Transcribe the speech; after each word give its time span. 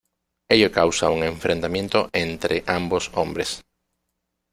Ello 0.53 0.69
causa 0.79 1.09
un 1.15 1.21
enfrentamiento 1.31 1.99
entre 2.11 2.63
ambos 2.79 3.03
hombres. 3.17 3.49